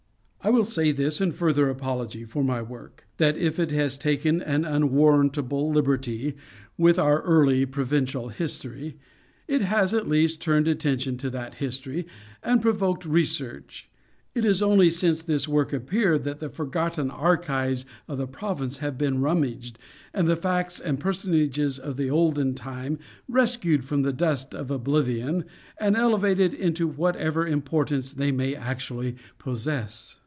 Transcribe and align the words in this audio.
I 0.43 0.49
will 0.49 0.65
say 0.65 0.91
this 0.91 1.21
in 1.21 1.33
further 1.33 1.69
apology 1.69 2.25
for 2.25 2.43
my 2.43 2.63
work: 2.63 3.05
that 3.17 3.37
if 3.37 3.59
it 3.59 3.69
has 3.73 3.95
taken 3.95 4.41
an 4.41 4.65
unwarrantable 4.65 5.69
liberty 5.71 6.35
with 6.79 6.97
our 6.97 7.21
early 7.21 7.63
provincial 7.67 8.29
history, 8.29 8.97
it 9.47 9.61
has 9.61 9.93
at 9.93 10.09
least 10.09 10.41
turned 10.41 10.67
attention 10.67 11.15
to 11.17 11.29
that 11.29 11.53
history, 11.61 12.07
and 12.41 12.59
provoked 12.59 13.05
research. 13.05 13.87
It 14.33 14.43
is 14.43 14.63
only 14.63 14.89
since 14.89 15.21
this 15.21 15.47
work 15.47 15.73
appeared 15.73 16.23
that 16.23 16.39
the 16.39 16.49
forgotten 16.49 17.11
archives 17.11 17.85
of 18.07 18.17
the 18.17 18.25
province 18.25 18.79
have 18.79 18.97
been 18.97 19.21
rummaged, 19.21 19.77
and 20.11 20.27
the 20.27 20.35
facts 20.35 20.79
and 20.79 20.99
personages 20.99 21.77
of 21.77 21.97
the 21.97 22.09
olden 22.09 22.55
time 22.55 22.97
rescued 23.29 23.83
from 23.83 24.01
the 24.01 24.11
dust 24.11 24.55
of 24.55 24.71
oblivion, 24.71 25.45
and 25.79 25.95
elevated 25.95 26.55
into 26.55 26.87
whatever 26.87 27.45
importance 27.45 28.11
they 28.13 28.31
may 28.31 28.55
actually 28.55 29.15
possess. 29.37 30.17